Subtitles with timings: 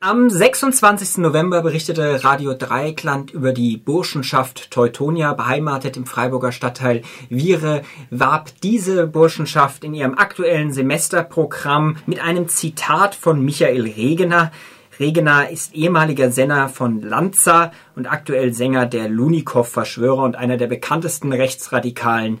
[0.00, 1.16] Am 26.
[1.18, 9.06] November berichtete Radio Dreieckland über die Burschenschaft Teutonia, beheimatet im Freiburger Stadtteil Viere, warb diese
[9.06, 14.52] Burschenschaft in ihrem aktuellen Semesterprogramm mit einem Zitat von Michael Regener.
[15.00, 21.32] Regener ist ehemaliger Sänger von Lanza und aktuell Sänger der Lunikow-Verschwörer und einer der bekanntesten
[21.32, 22.40] rechtsradikalen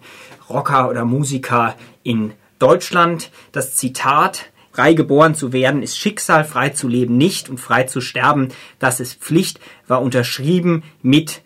[0.50, 3.30] Rocker oder Musiker in Deutschland.
[3.52, 8.02] Das Zitat Frei geboren zu werden ist Schicksal, frei zu leben nicht und frei zu
[8.02, 8.48] sterben,
[8.78, 11.40] das ist Pflicht, war unterschrieben mit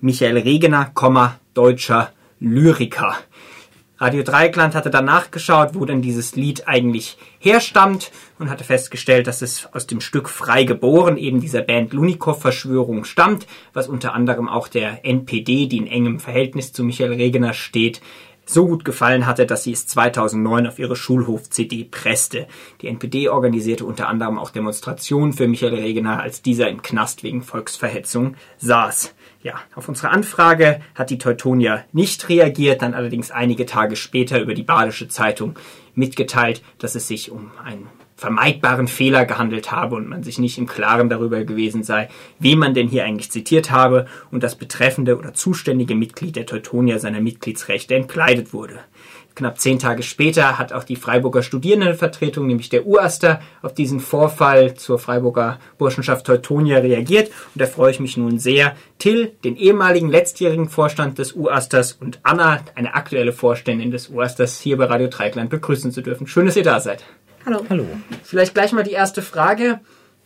[0.00, 0.92] Michael Regener,
[1.54, 3.16] deutscher Lyriker.
[3.98, 9.42] Radio Dreieckland hatte dann nachgeschaut, wo denn dieses Lied eigentlich herstammt und hatte festgestellt, dass
[9.42, 14.68] es aus dem Stück Frei geboren, eben dieser Band Lunikow-Verschwörung stammt, was unter anderem auch
[14.68, 18.00] der NPD, die in engem Verhältnis zu Michael Regener steht,
[18.48, 22.46] so gut gefallen hatte, dass sie es 2009 auf ihre Schulhof-CD presste.
[22.80, 27.42] Die NPD organisierte unter anderem auch Demonstrationen für Michael Regener, als dieser im Knast wegen
[27.42, 29.14] Volksverhetzung saß.
[29.42, 34.54] Ja, auf unsere Anfrage hat die Teutonia nicht reagiert, dann allerdings einige Tage später über
[34.54, 35.58] die Badische Zeitung
[35.94, 37.86] mitgeteilt, dass es sich um ein
[38.18, 42.08] vermeidbaren Fehler gehandelt habe und man sich nicht im Klaren darüber gewesen sei,
[42.40, 46.98] wem man denn hier eigentlich zitiert habe und das betreffende oder zuständige Mitglied der Teutonia
[46.98, 48.80] seiner Mitgliedsrechte entkleidet wurde.
[49.36, 54.74] Knapp zehn Tage später hat auch die Freiburger Studierendenvertretung, nämlich der UASter, auf diesen Vorfall
[54.74, 57.28] zur Freiburger Burschenschaft Teutonia reagiert.
[57.54, 62.18] Und da freue ich mich nun sehr, Till, den ehemaligen letztjährigen Vorstand des UASters und
[62.24, 66.26] Anna, eine aktuelle Vorständin des UASters, hier bei Radio Dreikland begrüßen zu dürfen.
[66.26, 67.04] Schön, dass ihr da seid.
[67.48, 67.64] Hallo.
[67.70, 67.86] Hallo.
[68.24, 69.80] Vielleicht gleich mal die erste Frage.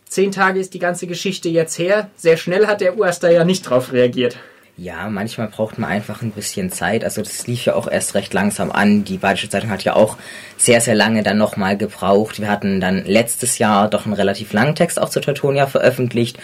[0.09, 2.11] Zehn Tage ist die ganze Geschichte jetzt her.
[2.17, 4.39] Sehr schnell hat der UAStA ja nicht drauf reagiert.
[4.77, 7.05] Ja, manchmal braucht man einfach ein bisschen Zeit.
[7.05, 9.05] Also das lief ja auch erst recht langsam an.
[9.05, 10.17] Die Badische Zeitung hat ja auch
[10.57, 12.41] sehr, sehr lange dann nochmal gebraucht.
[12.41, 16.41] Wir hatten dann letztes Jahr doch einen relativ langen Text auch zu Teutonia veröffentlicht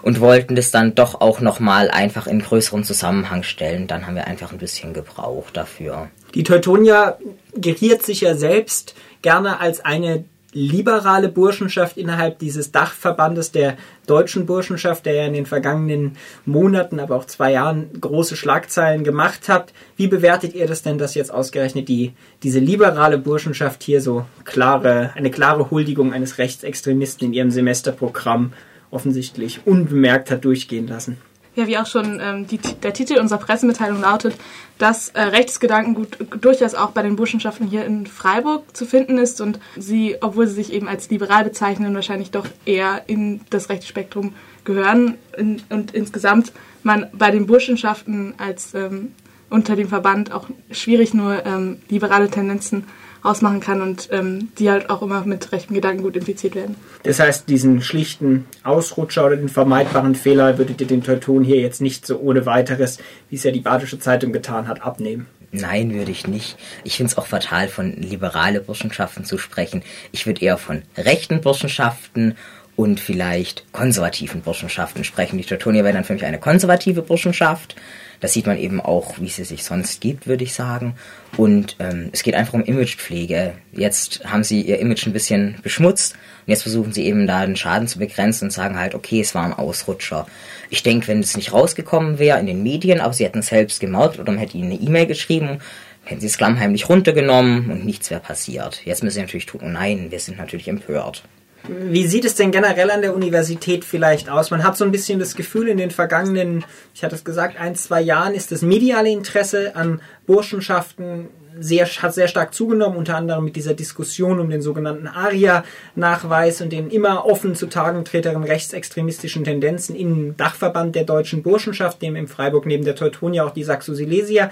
[0.00, 3.86] und wollten das dann doch auch nochmal einfach in größeren Zusammenhang stellen.
[3.86, 6.08] Dann haben wir einfach ein bisschen gebraucht dafür.
[6.34, 7.18] Die Teutonia
[7.54, 13.76] geriert sich ja selbst gerne als eine liberale Burschenschaft innerhalb dieses Dachverbandes der
[14.06, 19.48] deutschen Burschenschaft, der ja in den vergangenen Monaten, aber auch zwei Jahren große Schlagzeilen gemacht
[19.48, 19.72] hat.
[19.96, 22.12] Wie bewertet ihr das denn, dass jetzt ausgerechnet die,
[22.42, 28.52] diese liberale Burschenschaft hier so klare, eine klare Huldigung eines Rechtsextremisten in ihrem Semesterprogramm
[28.90, 31.16] offensichtlich unbemerkt hat durchgehen lassen?
[31.54, 34.36] Ja, wie auch schon ähm, die, der Titel unserer Pressemitteilung lautet,
[34.78, 39.60] dass äh, Rechtsgedankengut durchaus auch bei den Burschenschaften hier in Freiburg zu finden ist und
[39.76, 45.18] sie, obwohl sie sich eben als liberal bezeichnen, wahrscheinlich doch eher in das Rechtsspektrum gehören
[45.36, 46.52] in, und insgesamt
[46.82, 49.12] man bei den Burschenschaften als ähm,
[49.50, 52.86] unter dem Verband auch schwierig nur ähm, liberale Tendenzen
[53.22, 56.76] ausmachen kann und ähm, die halt auch immer mit rechten Gedanken gut infiziert werden.
[57.04, 61.80] Das heißt, diesen schlichten Ausrutscher oder den vermeidbaren Fehler würdet ihr den Teuton hier jetzt
[61.80, 62.98] nicht so ohne weiteres,
[63.30, 65.26] wie es ja die Badische Zeitung getan hat, abnehmen?
[65.52, 66.56] Nein, würde ich nicht.
[66.82, 69.82] Ich finde es auch fatal, von liberale Burschenschaften zu sprechen.
[70.10, 72.36] Ich würde eher von rechten Burschenschaften
[72.74, 75.36] und vielleicht konservativen Burschenschaften sprechen.
[75.36, 77.76] Die Teutonia wäre dann für mich eine konservative Burschenschaft
[78.22, 80.94] das sieht man eben auch, wie es sich sonst gibt, würde ich sagen.
[81.36, 83.54] Und ähm, es geht einfach um Imagepflege.
[83.72, 86.14] Jetzt haben sie ihr Image ein bisschen beschmutzt
[86.46, 89.34] und jetzt versuchen sie eben da den Schaden zu begrenzen und sagen halt, okay, es
[89.34, 90.26] war ein Ausrutscher.
[90.70, 93.80] Ich denke, wenn es nicht rausgekommen wäre in den Medien, aber sie hätten es selbst
[93.80, 95.58] gemerkt oder man hätte ihnen eine E-Mail geschrieben,
[96.04, 98.82] hätten sie es klammheimlich runtergenommen und nichts wäre passiert.
[98.84, 101.24] Jetzt müssen sie natürlich tun, oh nein, wir sind natürlich empört.
[101.68, 104.50] Wie sieht es denn generell an der Universität vielleicht aus?
[104.50, 106.64] Man hat so ein bisschen das Gefühl, in den vergangenen,
[106.94, 111.28] ich hatte es gesagt, ein, zwei Jahren ist das mediale Interesse an Burschenschaften
[111.58, 116.72] sehr, hat sehr stark zugenommen, unter anderem mit dieser Diskussion um den sogenannten ARIA-Nachweis und
[116.72, 122.66] den immer offen zutage treteren rechtsextremistischen Tendenzen im Dachverband der deutschen Burschenschaft, dem im Freiburg
[122.66, 124.50] neben der Teutonia auch die Saxo Silesia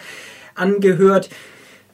[0.54, 1.31] angehört.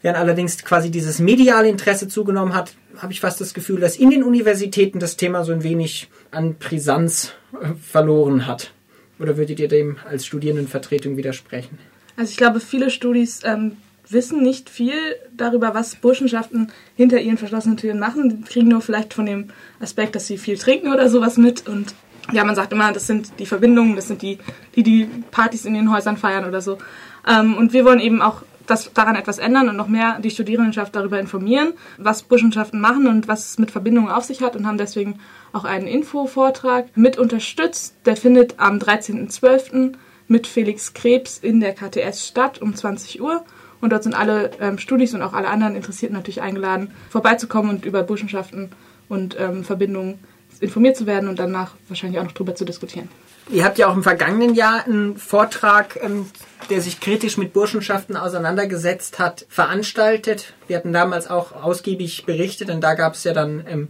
[0.02, 4.10] Während allerdings quasi dieses mediale Interesse zugenommen hat, habe ich fast das Gefühl, dass in
[4.10, 8.72] den Universitäten das Thema so ein wenig an Brisanz äh, verloren hat.
[9.18, 11.78] Oder würdet ihr dem als Studierendenvertretung widersprechen?
[12.16, 13.76] Also ich glaube, viele Studis ähm,
[14.08, 14.94] wissen nicht viel
[15.36, 18.28] darüber, was Burschenschaften hinter ihren verschlossenen Türen machen.
[18.28, 19.48] Die kriegen nur vielleicht von dem
[19.80, 21.66] Aspekt, dass sie viel trinken oder sowas mit.
[21.66, 21.94] Und
[22.32, 24.38] ja, man sagt immer, das sind die Verbindungen, das sind die,
[24.74, 26.78] die die Partys in den Häusern feiern oder so.
[27.26, 30.94] Ähm, und wir wollen eben auch das daran etwas ändern und noch mehr die Studierendenschaft
[30.94, 34.78] darüber informieren, was Burschenschaften machen und was es mit Verbindungen auf sich hat und haben
[34.78, 35.18] deswegen
[35.52, 37.96] auch einen Infovortrag mit unterstützt.
[38.04, 39.94] Der findet am 13.12.
[40.28, 43.44] mit Felix Krebs in der KTS statt um 20 Uhr.
[43.80, 47.84] Und dort sind alle ähm, Studis und auch alle anderen Interessierten natürlich eingeladen, vorbeizukommen und
[47.84, 48.70] über Burschenschaften
[49.08, 50.18] und ähm, Verbindungen
[50.60, 53.08] informiert zu werden und danach wahrscheinlich auch noch drüber zu diskutieren.
[53.48, 56.26] Ihr habt ja auch im vergangenen Jahr einen Vortrag, ähm,
[56.68, 60.52] der sich kritisch mit Burschenschaften auseinandergesetzt hat, veranstaltet.
[60.66, 63.88] Wir hatten damals auch ausgiebig berichtet und da gab es ja dann ähm,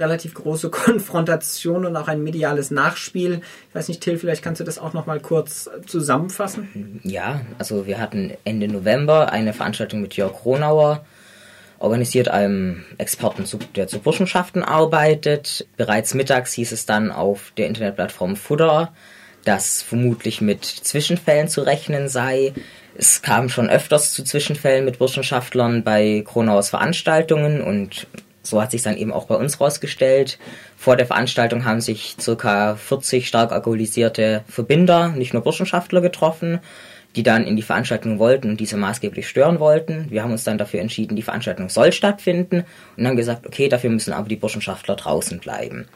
[0.00, 3.40] relativ große Konfrontation und auch ein mediales Nachspiel.
[3.68, 7.00] Ich weiß nicht, Till, vielleicht kannst du das auch noch mal kurz zusammenfassen.
[7.04, 11.04] Ja, also wir hatten Ende November eine Veranstaltung mit Jörg Kronauer,
[11.78, 13.44] organisiert einem Experten,
[13.76, 15.66] der zu Burschenschaften arbeitet.
[15.76, 18.92] Bereits mittags hieß es dann auf der Internetplattform Fudder,
[19.44, 22.52] dass vermutlich mit Zwischenfällen zu rechnen sei.
[22.96, 28.08] Es kam schon öfters zu Zwischenfällen mit Burschenschaftlern bei Kronauers Veranstaltungen und
[28.42, 30.38] so hat sich dann eben auch bei uns rausgestellt.
[30.76, 36.60] Vor der Veranstaltung haben sich circa 40 stark alkoholisierte Verbinder, nicht nur Burschenschaftler getroffen
[37.16, 40.06] die dann in die Veranstaltung wollten und diese maßgeblich stören wollten.
[40.10, 42.64] Wir haben uns dann dafür entschieden, die Veranstaltung soll stattfinden
[42.96, 45.86] und haben gesagt, okay, dafür müssen aber die Burschenschaftler draußen bleiben.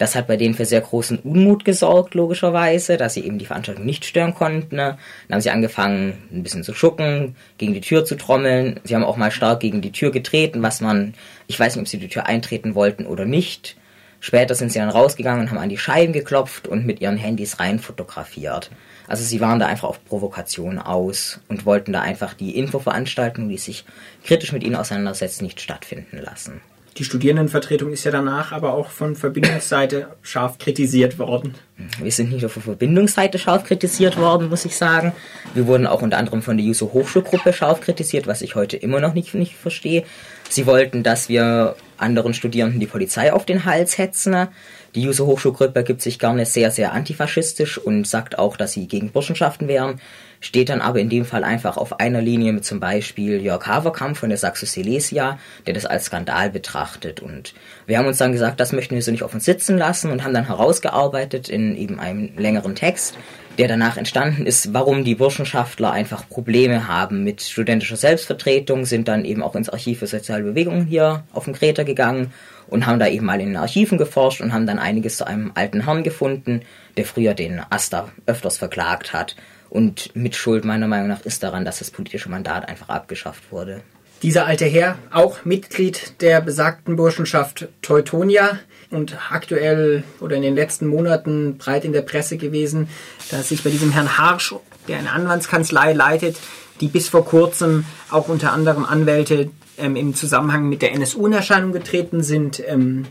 [0.00, 3.84] Das hat bei denen für sehr großen Unmut gesorgt, logischerweise, dass sie eben die Veranstaltung
[3.84, 4.78] nicht stören konnten.
[4.78, 4.96] Dann
[5.30, 8.80] haben sie angefangen, ein bisschen zu schucken, gegen die Tür zu trommeln.
[8.84, 11.12] Sie haben auch mal stark gegen die Tür getreten, was man,
[11.48, 13.76] ich weiß nicht, ob sie die Tür eintreten wollten oder nicht.
[14.20, 17.60] Später sind sie dann rausgegangen und haben an die Scheiben geklopft und mit ihren Handys
[17.60, 18.70] rein fotografiert.
[19.10, 23.58] Also sie waren da einfach auf Provokation aus und wollten da einfach die Infoveranstaltung, die
[23.58, 23.84] sich
[24.22, 26.60] kritisch mit ihnen auseinandersetzt, nicht stattfinden lassen.
[26.96, 31.56] Die Studierendenvertretung ist ja danach aber auch von Verbindungsseite scharf kritisiert worden.
[32.00, 35.12] Wir sind nicht nur von Verbindungsseite scharf kritisiert worden, muss ich sagen.
[35.54, 39.00] Wir wurden auch unter anderem von der Juso Hochschulgruppe scharf kritisiert, was ich heute immer
[39.00, 40.04] noch nicht, nicht verstehe.
[40.50, 44.48] Sie wollten, dass wir anderen Studierenden die Polizei auf den Hals hetzen.
[44.96, 49.12] Die User Hochschulgruppe gibt sich gerne sehr, sehr antifaschistisch und sagt auch, dass sie gegen
[49.12, 50.00] Burschenschaften wären,
[50.40, 54.16] steht dann aber in dem Fall einfach auf einer Linie mit zum Beispiel Jörg Haverkamp
[54.16, 55.38] von der Saxo Silesia,
[55.68, 57.20] der das als Skandal betrachtet.
[57.20, 57.54] Und
[57.86, 60.24] wir haben uns dann gesagt, das möchten wir so nicht auf uns sitzen lassen und
[60.24, 63.14] haben dann herausgearbeitet in eben einem längeren Text,
[63.60, 69.26] der danach entstanden ist, warum die Burschenschaftler einfach Probleme haben mit studentischer Selbstvertretung, sind dann
[69.26, 72.32] eben auch ins Archiv für soziale Bewegungen hier auf dem Kreta gegangen
[72.68, 75.52] und haben da eben mal in den Archiven geforscht und haben dann einiges zu einem
[75.56, 76.62] alten Herrn gefunden,
[76.96, 79.36] der früher den Asta öfters verklagt hat.
[79.68, 83.82] Und Mitschuld meiner Meinung nach ist daran, dass das politische Mandat einfach abgeschafft wurde.
[84.22, 88.58] Dieser alte Herr, auch Mitglied der besagten Burschenschaft Teutonia
[88.90, 92.88] und aktuell oder in den letzten Monaten breit in der Presse gewesen,
[93.30, 94.54] dass sich bei diesem Herrn Harsch,
[94.88, 96.36] der eine Anwaltskanzlei leitet,
[96.82, 101.32] die bis vor kurzem auch unter anderem Anwälte ähm, im Zusammenhang mit der NSU in
[101.32, 103.06] Erscheinung getreten sind, ähm,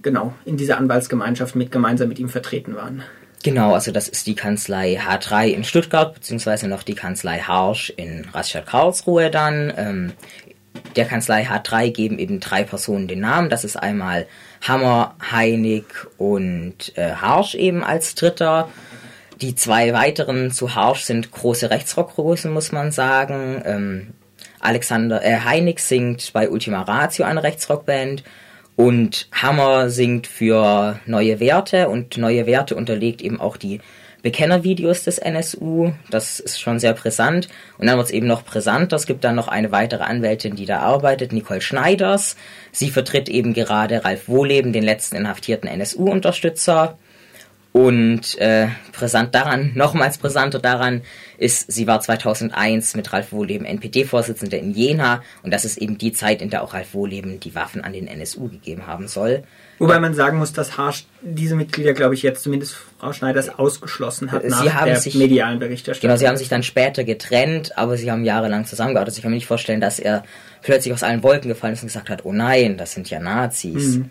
[0.00, 3.02] genau, in dieser Anwaltsgemeinschaft mit gemeinsam mit ihm vertreten waren.
[3.42, 8.24] Genau, also das ist die Kanzlei H3 in Stuttgart, beziehungsweise noch die Kanzlei Harsch in
[8.32, 9.72] Rastatt-Karlsruhe dann.
[9.76, 10.12] Ähm,
[10.96, 13.50] der Kanzlei H3 geben eben drei Personen den Namen.
[13.50, 14.26] Das ist einmal
[14.66, 15.84] Hammer, Heinig
[16.18, 18.68] und äh, Harsch eben als Dritter.
[19.40, 23.62] Die zwei weiteren zu Harsch sind große Rechtsrockgrößen, muss man sagen.
[23.64, 24.14] Ähm,
[24.60, 28.22] Alexander äh, Heinig singt bei Ultima Ratio eine Rechtsrockband
[28.76, 33.80] und Hammer singt für Neue Werte und Neue Werte unterlegt eben auch die
[34.22, 35.92] Bekennervideos des NSU.
[36.10, 37.48] Das ist schon sehr brisant.
[37.78, 38.96] Und dann wird es eben noch brisanter.
[38.96, 42.36] Es gibt dann noch eine weitere Anwältin, die da arbeitet, Nicole Schneiders.
[42.70, 46.98] Sie vertritt eben gerade Ralf Wohleben, den letzten inhaftierten NSU-Unterstützer.
[47.72, 51.00] Und äh, brisant daran, nochmals brisanter daran,
[51.38, 56.12] ist, sie war 2001 mit Ralf Wohleben NPD-Vorsitzende in Jena und das ist eben die
[56.12, 59.42] Zeit, in der auch Ralf Wohleben die Waffen an den NSU gegeben haben soll.
[59.78, 64.30] Wobei man sagen muss, dass Harsch diese Mitglieder, glaube ich, jetzt zumindest Frau Schneiders ausgeschlossen
[64.30, 66.08] hat sie nach haben der sich, medialen Berichterstattung.
[66.08, 69.16] Genau, sie haben sich dann später getrennt, aber sie haben jahrelang zusammengearbeitet.
[69.16, 70.22] Ich kann mir nicht vorstellen, dass er
[70.62, 73.96] plötzlich aus allen Wolken gefallen ist und gesagt hat, oh nein, das sind ja Nazis.
[73.96, 74.10] Mhm.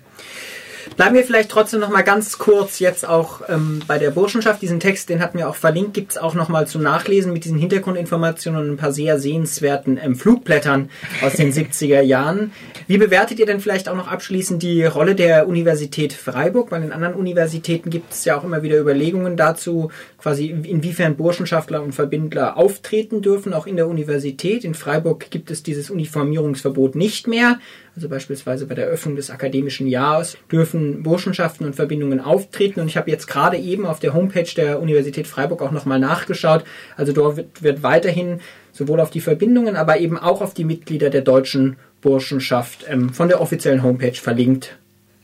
[0.97, 4.61] Bleiben wir vielleicht trotzdem noch mal ganz kurz jetzt auch ähm, bei der Burschenschaft.
[4.61, 7.45] Diesen Text, den hatten wir auch verlinkt, gibt es auch noch mal zum Nachlesen mit
[7.45, 10.89] diesen Hintergrundinformationen und ein paar sehr sehenswerten ähm, Flugblättern
[11.21, 12.51] aus den 70er Jahren.
[12.87, 16.69] Wie bewertet ihr denn vielleicht auch noch abschließend die Rolle der Universität Freiburg?
[16.69, 21.81] Bei den anderen Universitäten gibt es ja auch immer wieder Überlegungen dazu, quasi inwiefern Burschenschaftler
[21.81, 24.63] und Verbindler auftreten dürfen, auch in der Universität.
[24.63, 27.59] In Freiburg gibt es dieses Uniformierungsverbot nicht mehr.
[27.95, 32.79] Also beispielsweise bei der Öffnung des akademischen Jahres dürfen Burschenschaften und Verbindungen auftreten.
[32.79, 36.63] Und ich habe jetzt gerade eben auf der Homepage der Universität Freiburg auch nochmal nachgeschaut.
[36.95, 38.39] Also dort wird, wird weiterhin
[38.71, 43.27] sowohl auf die Verbindungen, aber eben auch auf die Mitglieder der deutschen Burschenschaft ähm, von
[43.27, 44.77] der offiziellen Homepage verlinkt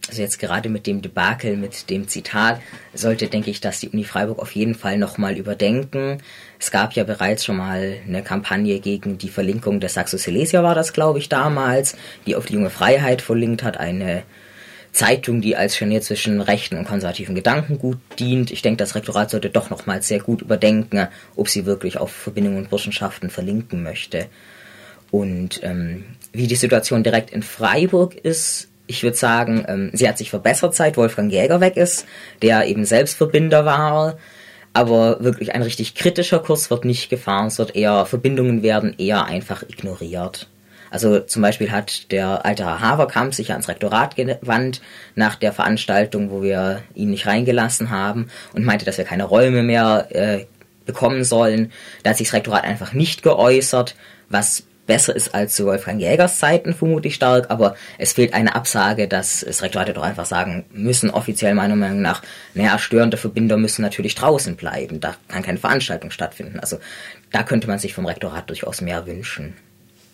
[0.07, 2.61] also jetzt gerade mit dem Debakel, mit dem Zitat,
[2.93, 6.19] sollte, denke ich, dass die Uni Freiburg auf jeden Fall nochmal überdenken.
[6.59, 10.75] Es gab ja bereits schon mal eine Kampagne gegen die Verlinkung der Saxo Silesia war
[10.75, 14.23] das, glaube ich, damals, die auf die junge Freiheit verlinkt hat, eine
[14.93, 18.49] Zeitung, die als Scharnier zwischen rechten und konservativen Gedankengut dient.
[18.49, 22.57] Ich denke, das Rektorat sollte doch nochmals sehr gut überdenken, ob sie wirklich auf Verbindungen
[22.57, 24.25] und Burschenschaften verlinken möchte.
[25.11, 30.17] Und ähm, wie die Situation direkt in Freiburg ist, ich würde sagen, ähm, sie hat
[30.17, 32.05] sich verbessert, seit Wolfgang Jäger weg ist,
[32.41, 34.17] der eben selbst Verbinder war.
[34.73, 37.47] Aber wirklich ein richtig kritischer Kurs wird nicht gefahren.
[37.47, 40.47] Es wird eher, Verbindungen werden eher einfach ignoriert.
[40.89, 44.81] Also zum Beispiel hat der alte Herr Haverkamp sich ans Rektorat gewandt
[45.15, 49.63] nach der Veranstaltung, wo wir ihn nicht reingelassen haben und meinte, dass wir keine Räume
[49.63, 50.45] mehr äh,
[50.85, 51.71] bekommen sollen.
[52.03, 53.95] Da hat sich das Rektorat einfach nicht geäußert,
[54.29, 58.55] was besser ist als zu Wolfgang Jägers Zeiten, vermute ich stark, aber es fehlt eine
[58.55, 62.23] Absage, dass das Rektorat doch einfach sagen müssen, offiziell meiner Meinung nach,
[62.55, 66.59] naja, störende Verbinder müssen natürlich draußen bleiben, da kann keine Veranstaltung stattfinden.
[66.59, 66.79] Also
[67.31, 69.53] da könnte man sich vom Rektorat durchaus mehr wünschen.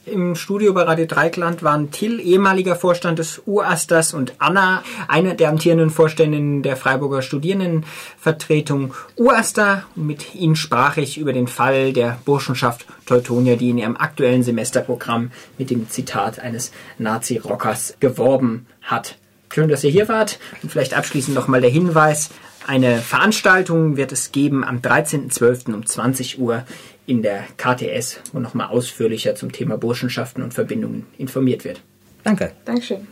[0.06, 5.48] Im Studio bei Radio Dreikland waren Till, ehemaliger Vorstand des UASTAS und Anna, eine der
[5.48, 9.84] amtierenden Vorständinnen der Freiburger Studierendenvertretung UASTA.
[9.96, 15.32] Mit ihnen sprach ich über den Fall der Burschenschaft Teutonia, die in ihrem aktuellen Semesterprogramm
[15.58, 19.16] mit dem Zitat eines Nazi-Rockers geworben hat.
[19.54, 20.38] Schön, dass ihr hier wart.
[20.64, 22.32] Und vielleicht abschließend nochmal der Hinweis.
[22.66, 25.74] Eine Veranstaltung wird es geben am 13.12.
[25.74, 26.64] um 20 Uhr
[27.06, 31.82] in der KTS, wo nochmal ausführlicher zum Thema Burschenschaften und Verbindungen informiert wird.
[32.24, 32.52] Danke.
[32.66, 33.08] Dankeschön.